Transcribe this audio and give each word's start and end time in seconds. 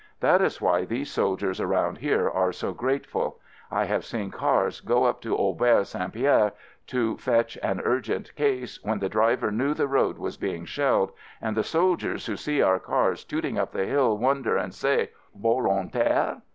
That 0.19 0.41
is 0.41 0.59
why 0.59 0.83
these 0.83 1.11
soldiers 1.11 1.61
around 1.61 1.99
here 1.99 2.27
are 2.27 2.51
so 2.51 2.73
grateful. 2.73 3.39
I 3.69 3.85
have 3.85 4.03
seen 4.03 4.31
cars 4.31 4.79
go 4.81 5.03
up 5.03 5.21
to 5.21 5.37
Auberge 5.37 5.85
St. 5.85 6.11
Pierre 6.11 6.53
to 6.87 7.17
fetch 7.17 7.55
an 7.61 7.81
urgent 7.85 8.35
case 8.35 8.83
when 8.83 8.97
the 8.97 9.09
driver 9.09 9.51
knew 9.51 9.75
the 9.75 9.87
road 9.87 10.17
was 10.17 10.37
being 10.37 10.65
shelled, 10.65 11.11
and 11.39 11.55
the 11.55 11.63
soldiers 11.63 12.25
who 12.25 12.35
see 12.35 12.63
our 12.63 12.79
cars 12.79 13.23
tooting 13.23 13.59
up 13.59 13.73
the 13.73 13.85
hill, 13.85 14.17
wonder— 14.17 14.57
and 14.57 14.73
say, 14.73 15.11
"Volontaires?" 15.39 16.41